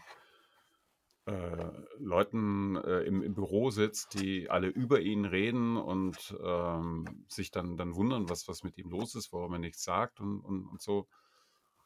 [1.25, 7.51] äh, Leuten äh, im, im Büro sitzt, die alle über ihn reden und ähm, sich
[7.51, 10.67] dann, dann wundern, was, was mit ihm los ist, warum er nichts sagt und, und,
[10.67, 11.07] und so.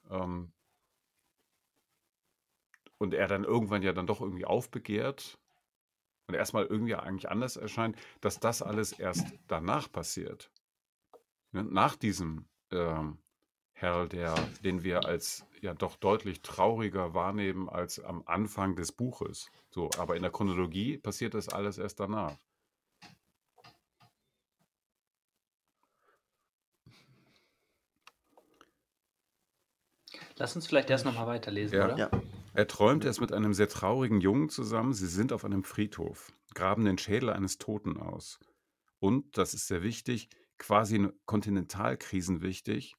[0.10, 0.52] Ähm,
[2.98, 5.40] und er dann irgendwann ja dann doch irgendwie aufbegehrt
[6.30, 10.52] und erstmal irgendwie eigentlich anders erscheint, dass das alles erst danach passiert.
[11.52, 11.64] Ne?
[11.64, 13.18] Nach diesem ähm,
[13.74, 19.50] Herr, der, den wir als ja doch deutlich trauriger wahrnehmen als am Anfang des Buches.
[19.72, 22.38] So, aber in der Chronologie passiert das alles erst danach.
[30.36, 31.86] Lass uns vielleicht erst nochmal weiterlesen, Ja.
[31.86, 31.98] oder?
[31.98, 32.12] Ja,
[32.54, 34.94] Er träumt erst mit einem sehr traurigen Jungen zusammen.
[34.94, 38.40] Sie sind auf einem Friedhof, graben den Schädel eines Toten aus.
[39.00, 42.96] Und, das ist sehr wichtig, quasi in Kontinentalkrisen wichtig.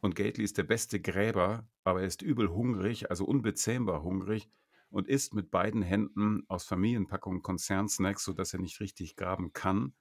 [0.00, 4.48] Und Gately ist der beste Gräber, aber er ist übel hungrig, also unbezähmbar hungrig
[4.90, 9.94] und isst mit beiden Händen aus Familienpackungen Konzernsnacks, sodass er nicht richtig graben kann.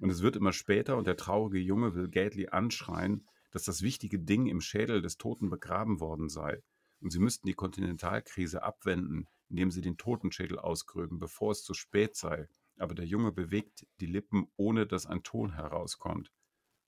[0.00, 4.18] Und es wird immer später und der traurige Junge will Gately anschreien, dass das wichtige
[4.18, 6.62] Ding im Schädel des Toten begraben worden sei.
[7.02, 12.16] Und sie müssten die Kontinentalkrise abwenden, indem sie den Totenschädel ausgröben, bevor es zu spät
[12.16, 12.48] sei.
[12.78, 16.32] Aber der Junge bewegt die Lippen, ohne dass ein Ton herauskommt.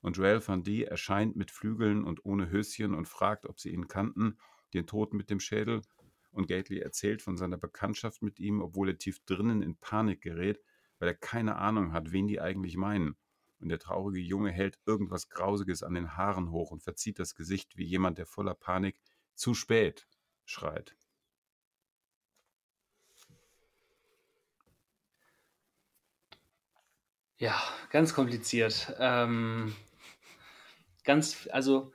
[0.00, 3.88] Und Joel Van D erscheint mit Flügeln und ohne Höschen und fragt, ob sie ihn
[3.88, 4.38] kannten,
[4.72, 5.82] den Toten mit dem Schädel.
[6.30, 10.60] Und Gately erzählt von seiner Bekanntschaft mit ihm, obwohl er tief drinnen in Panik gerät,
[10.98, 13.16] weil er keine Ahnung hat, wen die eigentlich meinen.
[13.60, 17.76] und der traurige Junge hält irgendwas Grausiges an den Haaren hoch und verzieht das Gesicht
[17.76, 19.00] wie jemand, der voller Panik
[19.34, 20.06] zu spät
[20.44, 20.96] schreit.
[27.38, 28.94] Ja, ganz kompliziert.
[28.98, 29.74] Ähm,
[31.02, 31.92] ganz, also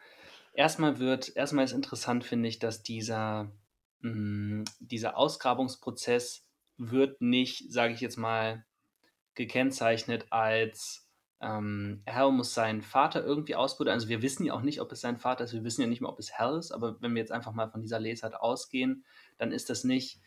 [0.53, 3.51] erstmal wird, erstmal ist interessant, finde ich, dass dieser,
[4.01, 6.45] mh, mm, dieser Ausgrabungsprozess
[6.77, 8.65] wird nicht, sage ich jetzt mal,
[9.33, 11.08] gekennzeichnet als
[11.41, 13.93] ähm, Hal muss seinen Vater irgendwie ausbuddern.
[13.93, 15.53] Also wir wissen ja auch nicht, ob es sein Vater ist.
[15.53, 16.71] Wir wissen ja nicht mehr, ob es Hal ist.
[16.71, 19.05] Aber wenn wir jetzt einfach mal von dieser Lesart ausgehen,
[19.37, 20.19] dann ist das nicht,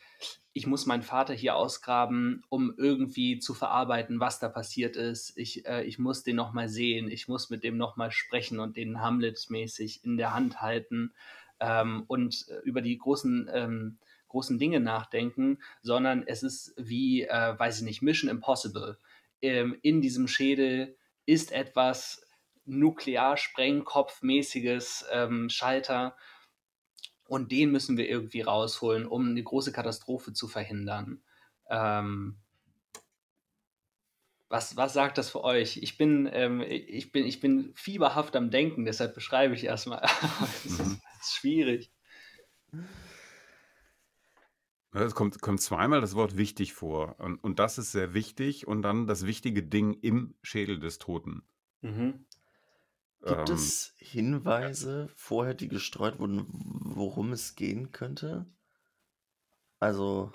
[0.54, 5.36] ich muss meinen Vater hier ausgraben, um irgendwie zu verarbeiten, was da passiert ist.
[5.36, 7.10] Ich, äh, ich muss den nochmal sehen.
[7.10, 11.12] Ich muss mit dem nochmal sprechen und den Hamlet-mäßig in der Hand halten
[11.60, 13.50] ähm, und äh, über die großen...
[13.52, 13.98] Ähm,
[14.28, 18.96] großen Dinge nachdenken, sondern es ist wie, äh, weiß ich nicht, Mission Impossible.
[19.42, 22.26] Ähm, in diesem Schädel ist etwas
[22.64, 26.16] Nuklearsprengkopfmäßiges ähm, Schalter
[27.26, 31.22] und den müssen wir irgendwie rausholen, um eine große Katastrophe zu verhindern.
[31.68, 32.38] Ähm,
[34.48, 35.78] was, was sagt das für euch?
[35.78, 40.02] Ich bin, ähm, ich, bin, ich bin fieberhaft am Denken, deshalb beschreibe ich erstmal.
[40.42, 41.90] Es ist, ist schwierig.
[44.92, 47.18] Es kommt, kommt zweimal das Wort wichtig vor.
[47.18, 48.66] Und, und das ist sehr wichtig.
[48.66, 51.42] Und dann das wichtige Ding im Schädel des Toten.
[51.80, 52.26] Mhm.
[53.24, 58.46] Gibt ähm, es Hinweise vorher, die gestreut wurden, worum es gehen könnte?
[59.78, 60.32] Also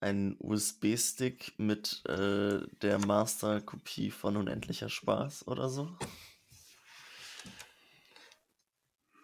[0.00, 5.96] ein USB-Stick mit äh, der Master-Kopie von Unendlicher Spaß oder so?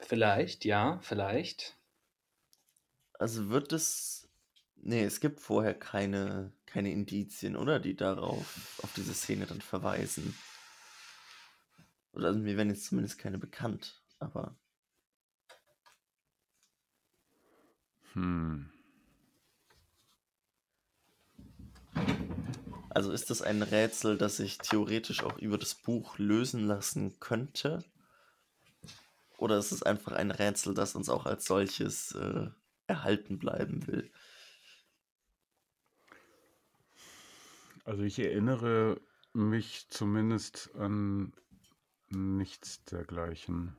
[0.00, 1.76] Vielleicht, ja, vielleicht.
[3.14, 4.25] Also wird es.
[4.88, 7.80] Nee, es gibt vorher keine, keine Indizien, oder?
[7.80, 10.38] Die darauf, auf diese Szene dann verweisen.
[12.12, 14.56] Oder also mir werden jetzt zumindest keine bekannt, aber.
[18.12, 18.70] Hm.
[22.90, 27.84] Also ist das ein Rätsel, das sich theoretisch auch über das Buch lösen lassen könnte?
[29.36, 32.46] Oder ist es einfach ein Rätsel, das uns auch als solches äh,
[32.86, 34.12] erhalten bleiben will?
[37.86, 39.00] Also ich erinnere
[39.32, 41.32] mich zumindest an
[42.08, 43.76] Nichts dergleichen.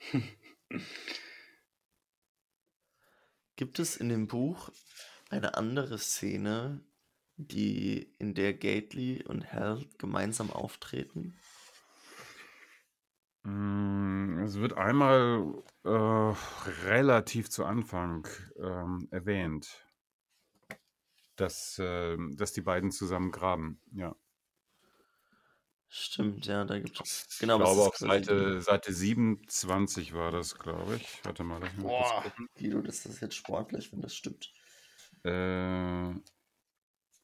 [3.56, 4.70] Gibt es in dem Buch
[5.28, 6.80] eine andere Szene,
[7.36, 11.38] die in der Gately und Hal gemeinsam auftreten?
[13.42, 16.34] Mm, es wird einmal äh,
[16.86, 19.84] relativ zu Anfang ähm, erwähnt,
[21.40, 24.14] dass, äh, dass die beiden zusammen graben, ja.
[25.92, 27.36] Stimmt, ja, da gibt es.
[27.40, 31.24] Genau, ich glaube, auf Seite, Seite 27 war das, glaube ich.
[31.24, 32.24] Warte mal, mal Boah,
[32.56, 34.52] Guido, das ist jetzt sportlich, wenn das stimmt.
[35.24, 36.12] Äh,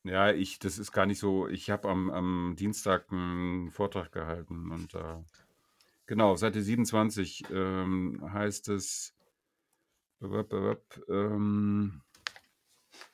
[0.02, 1.46] ja, ich, das ist gar nicht so.
[1.46, 5.22] Ich habe am, am Dienstag einen Vortrag gehalten und äh,
[6.06, 9.14] genau, Seite 27 ähm, heißt es.
[10.20, 12.02] Ähm,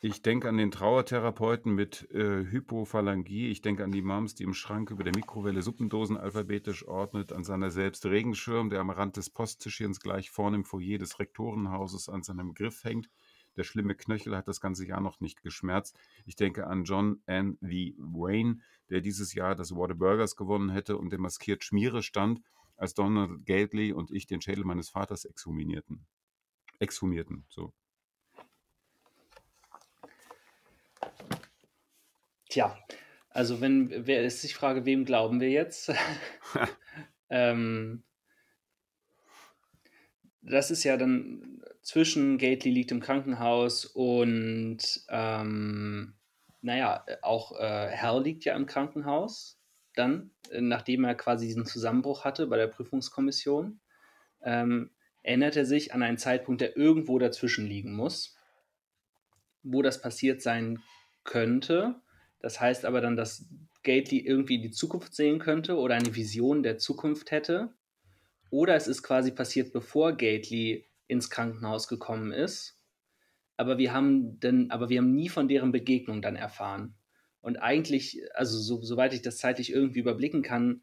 [0.01, 3.49] ich denke an den Trauertherapeuten mit äh, Hypophalangie.
[3.49, 7.45] Ich denke an die Moms, die im Schrank über der Mikrowelle Suppendosen alphabetisch ordnet, an
[7.45, 12.23] seiner selbst Regenschirm, der am Rand des Posttischchens gleich vorne im Foyer des Rektorenhauses an
[12.23, 13.09] seinem Griff hängt.
[13.57, 15.99] Der schlimme Knöchel hat das ganze Jahr noch nicht geschmerzt.
[16.25, 17.59] Ich denke an John N.
[17.61, 17.69] V.
[17.99, 22.41] Wayne, der dieses Jahr das Whataburgers gewonnen hätte und der maskiert Schmiere stand,
[22.77, 26.07] als Donald Gately und ich den Schädel meines Vaters exhumierten.
[26.79, 27.73] Exhumierten, so.
[32.53, 32.79] Tja,
[33.31, 35.91] also wenn, wer ist die Frage, wem glauben wir jetzt?
[37.31, 38.03] ähm,
[40.43, 46.13] das ist ja dann zwischen Gately liegt im Krankenhaus und ähm,
[46.61, 49.59] naja, auch äh, Hal liegt ja im Krankenhaus
[49.95, 53.81] dann, nachdem er quasi diesen Zusammenbruch hatte bei der Prüfungskommission,
[54.43, 54.91] ähm,
[55.23, 58.37] erinnert er sich an einen Zeitpunkt, der irgendwo dazwischen liegen muss,
[59.63, 60.83] wo das passiert sein
[61.25, 62.03] könnte.
[62.43, 63.49] Das heißt aber dann, dass
[63.85, 67.73] Gately irgendwie die Zukunft sehen könnte oder eine Vision der Zukunft hätte.
[68.51, 72.77] Oder es ist quasi passiert, bevor Gately ins Krankenhaus gekommen ist.
[73.57, 76.95] Aber wir haben denn, aber wir haben nie von deren Begegnung dann erfahren.
[77.41, 80.83] Und eigentlich, also so, soweit ich das zeitlich irgendwie überblicken kann,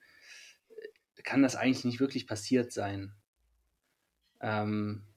[1.23, 3.13] kann das eigentlich nicht wirklich passiert sein.
[4.41, 5.08] Ähm,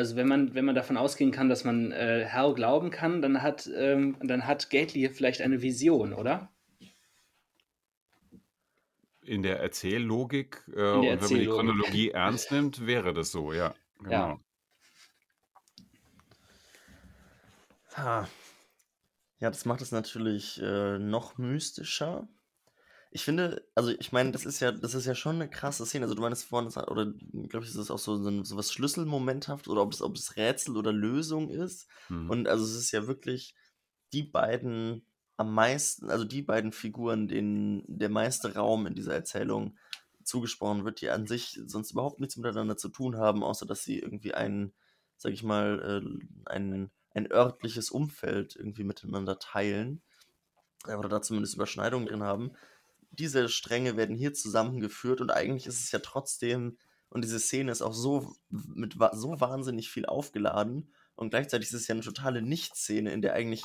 [0.00, 3.42] also wenn man, wenn man davon ausgehen kann, dass man äh, Hal glauben kann, dann
[3.42, 6.50] hat, ähm, dann hat Gately vielleicht eine Vision, oder?
[9.22, 11.46] in der Erzähllogik äh, In der und wenn man die.
[11.46, 13.74] Chronologie ernst nimmt, wäre das so, ja.
[14.08, 14.32] Ja.
[14.32, 14.40] Genau.
[17.96, 18.28] Ha.
[19.38, 22.26] Ja, das macht es natürlich äh, noch mystischer.
[23.12, 26.04] Ich finde, also ich meine, das ist ja, das ist ja schon eine krasse Szene.
[26.04, 27.12] Also du meinst vorhin, oder
[27.48, 30.14] glaube ich, ist das auch so, so, ein, so was Schlüsselmomenthaft oder ob es, ob
[30.16, 31.88] es Rätsel oder Lösung ist.
[32.08, 32.30] Mhm.
[32.30, 33.54] Und also es ist ja wirklich
[34.12, 35.04] die beiden
[35.36, 39.78] am meisten, also die beiden Figuren, denen der meiste Raum in dieser Erzählung
[40.22, 43.98] zugesprochen wird, die an sich sonst überhaupt nichts miteinander zu tun haben, außer dass sie
[43.98, 44.72] irgendwie ein,
[45.16, 50.02] sag ich mal, äh, ein, ein örtliches Umfeld irgendwie miteinander teilen.
[50.86, 52.52] äh, Oder da zumindest Überschneidungen drin haben.
[53.10, 57.82] Diese Stränge werden hier zusammengeführt und eigentlich ist es ja trotzdem, und diese Szene ist
[57.82, 63.12] auch so mit so wahnsinnig viel aufgeladen und gleichzeitig ist es ja eine totale Nichtszene,
[63.12, 63.64] in der eigentlich,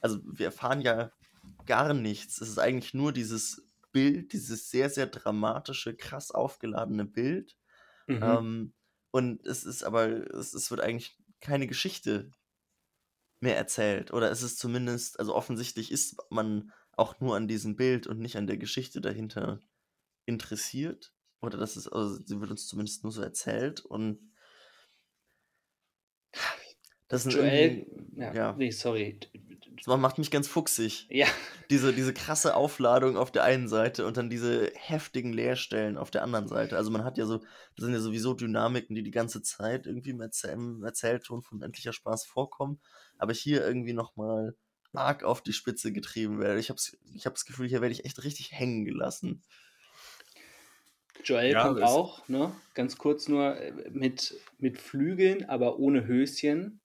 [0.00, 1.12] also wir erfahren ja
[1.66, 2.40] gar nichts.
[2.40, 7.56] Es ist eigentlich nur dieses Bild, dieses sehr, sehr dramatische, krass aufgeladene Bild.
[8.06, 8.22] Mhm.
[8.22, 8.72] Ähm,
[9.10, 12.30] und es ist aber, es, es wird eigentlich keine Geschichte
[13.40, 14.12] mehr erzählt.
[14.12, 18.36] Oder es ist zumindest, also offensichtlich ist man auch nur an diesem Bild und nicht
[18.36, 19.60] an der Geschichte dahinter
[20.26, 21.12] interessiert.
[21.40, 23.80] Oder das ist, also sie wird uns zumindest nur so erzählt.
[23.80, 24.18] Und
[27.08, 28.52] das sind Joel, ja, ja.
[28.52, 29.18] nee, sorry.
[29.84, 31.06] das macht mich ganz fuchsig.
[31.10, 31.26] Ja,
[31.70, 36.22] Diese, diese krasse Aufladung auf der einen Seite und dann diese heftigen Leerstellen auf der
[36.22, 36.76] anderen Seite.
[36.76, 40.10] Also man hat ja so, das sind ja sowieso Dynamiken, die die ganze Zeit irgendwie
[40.10, 42.80] im, Erzähl im Erzählton von Endlicher Spaß vorkommen,
[43.18, 44.54] aber hier irgendwie nochmal
[44.92, 46.58] arg auf die Spitze getrieben werden.
[46.58, 46.80] Ich habe
[47.14, 49.42] ich hab das Gefühl, hier werde ich echt richtig hängen gelassen.
[51.24, 52.54] Joel Ja, kommt auch, ne?
[52.74, 56.80] Ganz kurz nur äh, mit, mit Flügeln, aber ohne Höschen.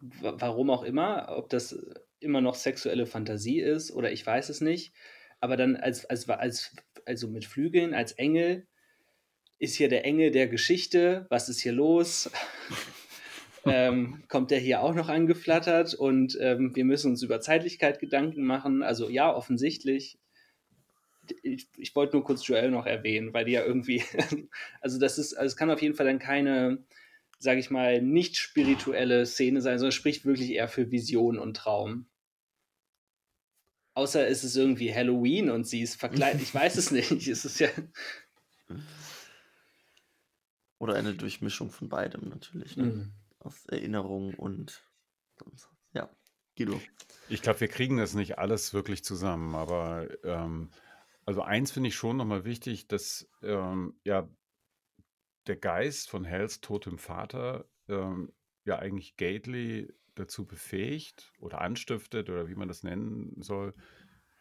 [0.00, 1.76] Wa- Warum auch immer, ob das
[2.20, 4.92] immer noch sexuelle Fantasie ist oder ich weiß es nicht.
[5.40, 8.66] Aber dann als, als, als also mit Flügeln, als Engel,
[9.58, 11.26] ist hier der Engel der Geschichte.
[11.30, 12.30] Was ist hier los?
[13.64, 18.44] ähm, kommt der hier auch noch angeflattert und ähm, wir müssen uns über Zeitlichkeit Gedanken
[18.44, 18.82] machen.
[18.82, 20.18] Also ja, offensichtlich.
[21.42, 24.02] Ich, ich wollte nur kurz Joel noch erwähnen, weil die ja irgendwie,
[24.80, 26.84] also das ist, also es kann auf jeden Fall dann keine,
[27.38, 32.06] sage ich mal, nicht spirituelle Szene sein, sondern spricht wirklich eher für Vision und Traum.
[33.94, 36.42] Außer es ist irgendwie Halloween und sie ist verkleidet.
[36.42, 37.10] Ich weiß es nicht.
[37.28, 37.68] Es ist ja.
[40.78, 42.76] Oder eine Durchmischung von beidem natürlich.
[42.76, 42.84] Ne?
[42.84, 43.12] Mhm.
[43.40, 44.86] Aus Erinnerung und.
[45.92, 46.08] Ja,
[46.56, 46.80] Guido.
[47.28, 50.70] Ich glaube, wir kriegen das nicht alles wirklich zusammen, aber ähm,
[51.24, 54.28] also eins finde ich schon nochmal wichtig, dass ähm, ja
[55.46, 58.32] der Geist von Hells totem Vater ähm,
[58.64, 63.74] ja eigentlich Gately dazu befähigt oder anstiftet oder wie man das nennen soll,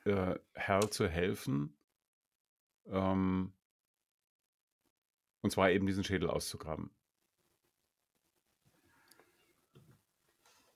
[0.06, 1.78] äh, Hal zu helfen.
[2.88, 3.54] Ähm,
[5.42, 6.92] und zwar eben diesen Schädel auszugraben.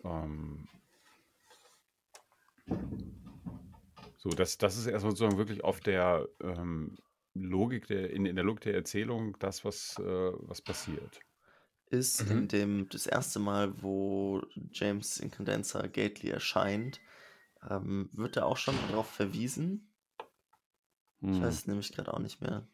[0.04, 0.68] Ähm,
[4.18, 6.98] so, das, das ist erstmal sozusagen wirklich auf der ähm,
[7.34, 11.24] Logik der, in, in der Logik der Erzählung das, was, äh, was passiert.
[11.90, 12.30] ist Mhm.
[12.32, 17.00] in dem das erste Mal, wo James Incandenza Gately erscheint,
[17.70, 19.94] ähm, wird er auch schon darauf verwiesen.
[21.32, 22.68] Ich Hm, weiß es nämlich gerade auch nicht mehr.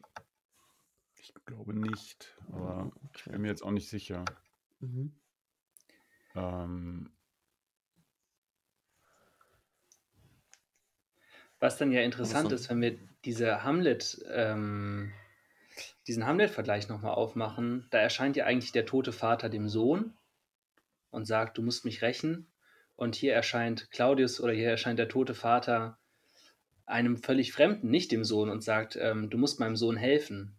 [1.14, 3.30] ich glaube nicht, aber ich Okay.
[3.30, 4.24] bin mir jetzt auch nicht sicher.
[4.80, 5.12] Mhm.
[6.34, 7.12] Ähm,
[11.60, 15.12] Was dann ja interessant ist, wenn wir diese Hamlet, ähm,
[16.06, 20.14] diesen Hamlet-Vergleich nochmal aufmachen, da erscheint ja eigentlich der tote Vater dem Sohn
[21.10, 22.46] und sagt, du musst mich rächen.
[22.96, 25.98] Und hier erscheint Claudius oder hier erscheint der tote Vater
[26.86, 30.56] einem völlig Fremden, nicht dem Sohn, und sagt, ähm, du musst meinem Sohn helfen.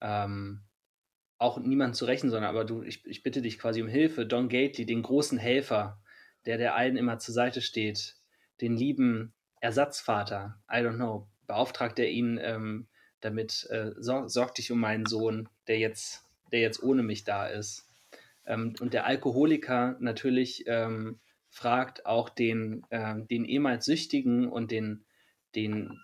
[0.00, 0.60] Ähm,
[1.38, 4.26] auch niemand zu rächen, sondern aber du, ich, ich bitte dich quasi um Hilfe.
[4.26, 6.00] Don Gately, den großen Helfer,
[6.46, 8.16] der der allen immer zur Seite steht,
[8.60, 12.88] den lieben Ersatzvater, I don't know, beauftragt er ihn ähm,
[13.20, 17.46] damit, äh, sor sorg dich um meinen Sohn, der jetzt, der jetzt ohne mich da
[17.46, 17.88] ist.
[18.46, 21.18] Ähm, und der Alkoholiker natürlich ähm,
[21.48, 25.04] fragt auch den, ähm, den ehemals Süchtigen und den,
[25.54, 25.98] den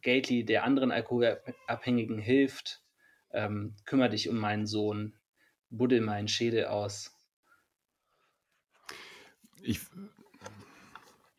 [0.00, 2.82] Gately, der anderen Alkoholabhängigen hilft,
[3.30, 5.14] ähm, kümmere dich um meinen Sohn,
[5.70, 7.14] buddel meinen Schädel aus.
[9.62, 9.80] ich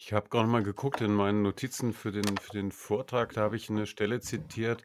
[0.09, 3.55] ich habe gerade mal geguckt in meinen Notizen für den, für den Vortrag, da habe
[3.55, 4.83] ich eine Stelle zitiert.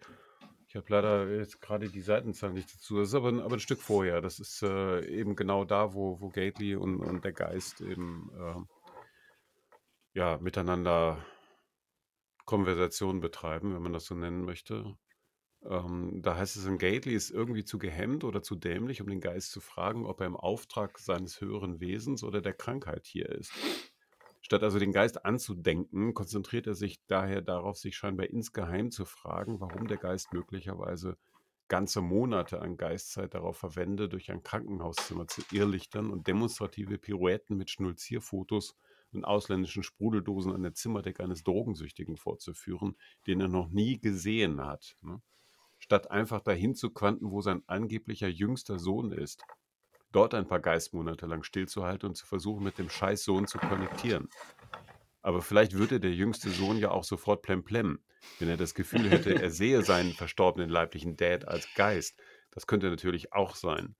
[0.69, 2.99] Ich habe leider jetzt gerade die Seitenzahl nicht dazu.
[2.99, 4.21] Das ist aber, ein- aber ein Stück vorher.
[4.21, 8.61] Das ist äh, eben genau da, wo, wo Gately und, und der Geist eben äh,
[10.13, 11.25] ja, miteinander
[12.45, 14.95] Konversation betreiben, wenn man das so nennen möchte.
[15.65, 19.23] Ähm, da heißt es, ein Gately ist irgendwie zu gehemmt oder zu dämlich, um den
[19.23, 23.55] Geist zu fragen, ob er im Auftrag seines höheren Wesens oder der Krankheit hier ist.
[24.45, 29.59] Statt also den Geist anzudenken, konzentriert er sich daher darauf, sich scheinbar insgeheim zu fragen,
[29.59, 31.17] warum der Geist möglicherweise
[31.69, 37.71] ganze Monate an Geistzeit darauf verwende, durch ein Krankenhauszimmer zu irrlichtern und demonstrative Pirouetten mit
[37.71, 38.77] Schnulzierfotos
[39.15, 44.99] und ausländischen Sprudeldosen an der Zimmerdecke eines Drogensüchtigen vorzuführen, den er noch nie gesehen hat.
[45.01, 45.23] Ne?
[45.79, 49.43] Statt einfach dahin zu quanten, wo sein angeblicher jüngster Sohn ist
[50.15, 54.29] dort ein paar Geistmonate lang stillzuhalten und zu versuchen, mit dem Scheißsohn zu konnektieren.
[55.23, 57.99] Aber vielleicht würde der jüngste Sohn ja auch sofort plemplem,
[58.39, 62.21] wenn er das Gefühl hätte, er sehe seinen verstorbenen leiblichen Dad als Geist.
[62.51, 63.97] Das könnte natürlich auch sein.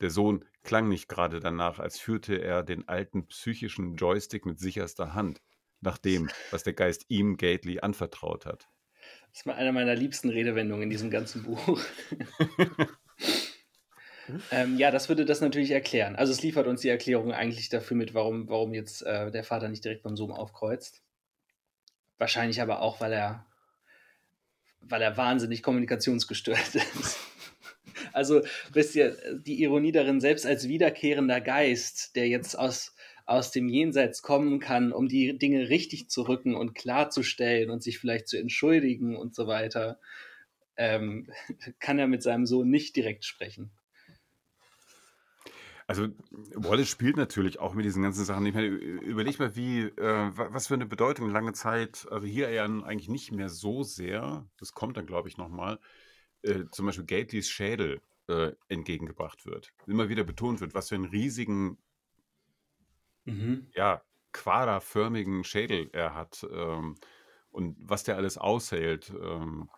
[0.00, 5.12] Der Sohn klang nicht gerade danach, als führte er den alten psychischen Joystick mit sicherster
[5.12, 5.42] Hand,
[5.80, 8.68] nach dem, was der Geist ihm, Gately, anvertraut hat.
[9.32, 11.78] Das war eine meiner liebsten Redewendungen in diesem ganzen Buch.
[14.50, 16.16] Ähm, ja, das würde das natürlich erklären.
[16.16, 19.68] Also es liefert uns die Erklärung eigentlich dafür mit, warum, warum jetzt äh, der Vater
[19.68, 21.02] nicht direkt beim Zoom aufkreuzt.
[22.18, 23.46] Wahrscheinlich aber auch, weil er,
[24.80, 27.18] weil er wahnsinnig kommunikationsgestört ist.
[28.12, 33.68] Also, wisst ihr, die Ironie darin, selbst als wiederkehrender Geist, der jetzt aus, aus dem
[33.68, 38.36] Jenseits kommen kann, um die Dinge richtig zu rücken und klarzustellen und sich vielleicht zu
[38.36, 40.00] entschuldigen und so weiter,
[40.76, 41.30] ähm,
[41.78, 43.70] kann er mit seinem Sohn nicht direkt sprechen.
[45.90, 46.06] Also
[46.54, 48.46] Wallace spielt natürlich auch mit diesen ganzen Sachen.
[48.46, 52.64] Ich meine, überleg mal, wie, äh, was für eine Bedeutung lange Zeit, also hier ja
[52.64, 55.80] eigentlich nicht mehr so sehr, das kommt dann, glaube ich, nochmal,
[56.42, 59.72] äh, zum Beispiel Gately's Schädel äh, entgegengebracht wird.
[59.88, 61.76] Immer wieder betont wird, was für einen riesigen,
[63.24, 63.66] mhm.
[63.74, 66.94] ja, quaderförmigen Schädel er hat ähm,
[67.50, 69.68] und was der alles aushält, ähm,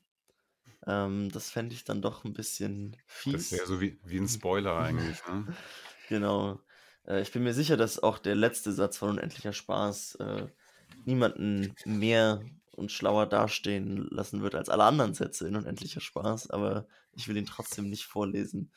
[0.86, 3.50] Ähm, das fände ich dann doch ein bisschen fies.
[3.50, 5.18] Das wäre so wie, wie ein Spoiler eigentlich.
[5.26, 5.54] Ne?
[6.08, 6.60] genau.
[7.06, 10.46] Äh, ich bin mir sicher, dass auch der letzte Satz von Unendlicher Spaß äh,
[11.04, 12.42] niemanden mehr
[12.76, 17.36] und schlauer dastehen lassen wird als alle anderen Sätze in Unendlicher Spaß, aber ich will
[17.36, 18.72] ihn trotzdem nicht vorlesen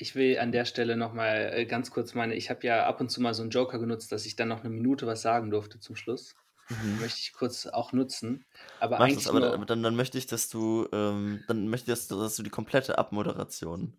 [0.00, 3.10] ich will an der Stelle nochmal äh, ganz kurz meine, ich habe ja ab und
[3.10, 5.78] zu mal so einen Joker genutzt, dass ich dann noch eine Minute was sagen durfte
[5.78, 6.34] zum Schluss.
[6.70, 7.00] Mhm.
[7.00, 8.46] Möchte ich kurz auch nutzen.
[8.78, 9.24] Aber Mach eigentlich.
[9.24, 12.18] Das, aber, nur, dann, dann möchte ich, dass du, ähm, dann möchte ich, dass du,
[12.18, 13.92] dass du die komplette Abmoderation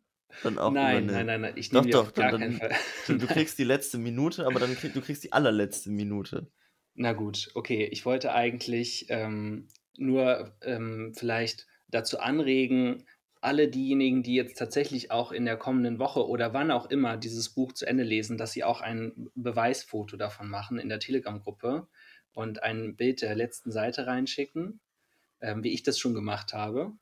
[0.43, 2.71] dann auch Nein, nein, nein, nein, ich nehme doch, doch, gar dann, keinen Fall.
[3.07, 6.47] Du kriegst die letzte Minute, aber dann krieg, du kriegst die allerletzte Minute.
[6.95, 7.87] Na gut, okay.
[7.91, 13.05] Ich wollte eigentlich ähm, nur ähm, vielleicht dazu anregen,
[13.41, 17.49] alle diejenigen, die jetzt tatsächlich auch in der kommenden Woche oder wann auch immer dieses
[17.49, 21.87] Buch zu Ende lesen, dass sie auch ein Beweisfoto davon machen in der Telegram-Gruppe
[22.33, 24.79] und ein Bild der letzten Seite reinschicken,
[25.41, 26.93] ähm, wie ich das schon gemacht habe.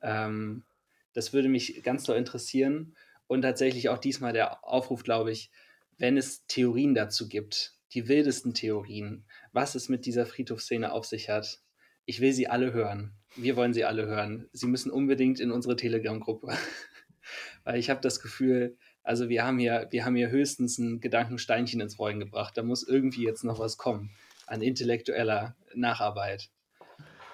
[0.00, 0.64] Ähm,
[1.12, 2.96] das würde mich ganz doll interessieren.
[3.26, 5.50] Und tatsächlich auch diesmal der Aufruf, glaube ich,
[5.98, 11.28] wenn es Theorien dazu gibt, die wildesten Theorien, was es mit dieser Friedhofsszene auf sich
[11.28, 11.60] hat,
[12.04, 13.12] ich will sie alle hören.
[13.36, 14.48] Wir wollen sie alle hören.
[14.52, 16.56] Sie müssen unbedingt in unsere Telegram-Gruppe.
[17.64, 21.80] Weil ich habe das Gefühl, also wir haben hier, wir haben hier höchstens ein Gedankensteinchen
[21.80, 22.56] ins Rollen gebracht.
[22.56, 24.10] Da muss irgendwie jetzt noch was kommen
[24.46, 26.50] an intellektueller Nacharbeit.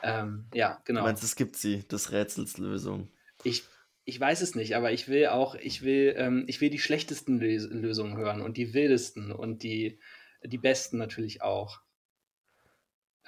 [0.03, 1.01] Ähm, ja, genau.
[1.01, 3.09] Du meinst, es gibt sie, des Rätsels Lösung.
[3.45, 3.65] Ich,
[4.05, 7.39] ich weiß es nicht, aber ich will auch, ich will, ähm, ich will die schlechtesten
[7.39, 9.99] Lös Lösungen hören und die wildesten und die,
[10.43, 11.81] die besten natürlich auch.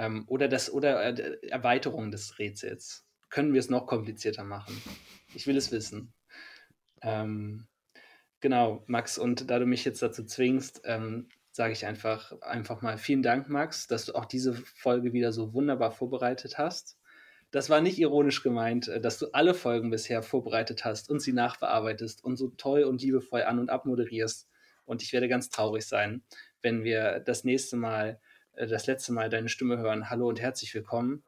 [0.02, 3.06] Ähm, oder das, oder äh, Erweiterung des Rätsels.
[3.30, 4.76] Können wir es noch komplizierter machen?
[5.32, 6.12] Ich will es wissen.
[7.02, 7.68] Ähm,
[8.40, 12.98] genau, Max, und da du mich jetzt dazu zwingst, ähm, sage ich einfach, einfach mal
[12.98, 16.98] vielen Dank, Max, dass du auch diese Folge wieder so wunderbar vorbereitet hast.
[17.52, 21.32] Das war nicht ironisch gemeint, äh, dass du alle Folgen bisher vorbereitet hast und sie
[21.32, 24.48] nachbearbeitest und so toll und liebevoll an- und abmoderierst.
[24.84, 26.24] Und ich werde ganz traurig sein,
[26.60, 28.20] wenn wir das nächste Mal,
[28.56, 30.10] das letzte Mal deine Stimme hören.
[30.10, 31.24] Hallo und herzlich willkommen.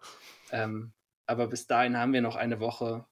[0.52, 0.92] Ähm,
[1.26, 3.06] aber bis dahin haben wir noch eine Woche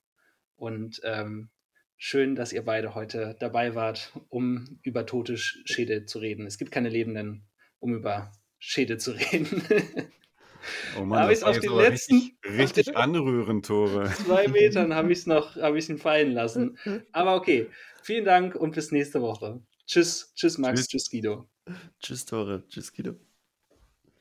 [0.57, 1.51] und ähm,
[1.97, 6.47] schön, dass ihr beide heute dabei wart, um über tote Schädel zu reden.
[6.47, 7.49] Es gibt keine Lebenden,
[7.79, 9.63] um über Schädel zu reden.
[10.97, 14.13] Oh Mann, habe ich auf den letzten richtig, richtig anrührend, Tore.
[14.25, 16.79] Zwei Metern habe ich es noch, habe ich ihn fallen lassen.
[17.11, 17.69] Aber okay,
[18.03, 19.61] vielen Dank und bis nächste Woche.
[19.87, 21.49] Tschüss, tschüss Max, tschüss, tschüss Guido.
[22.01, 23.17] Tschüss Tore, tschüss Guido.